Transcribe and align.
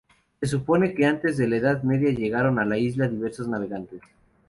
Se 0.41 0.47
supone 0.47 0.95
que 0.95 1.05
antes 1.05 1.37
de 1.37 1.47
la 1.47 1.57
Edad 1.57 1.83
Media 1.83 2.09
llegaron 2.11 2.57
a 2.57 2.65
la 2.65 2.79
isla 2.79 3.07
diversos 3.07 3.47
navegantes. 3.47 4.01